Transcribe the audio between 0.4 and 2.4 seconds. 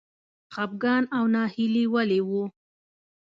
خپګان او ناهیلي ولې و؟